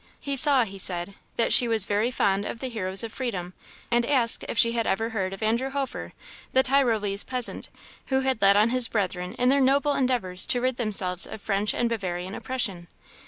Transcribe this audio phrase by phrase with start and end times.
[0.19, 3.53] He saw, he said, that she was very fond of the heroes of freedom,
[3.91, 6.13] and asked if she had ever heard of Andrew Hofer,
[6.53, 7.69] the Tyrolese peasant,
[8.07, 11.71] who had led on his brethren in their noble endeavours to rid themselves of French
[11.75, 12.87] and Bavarian oppression.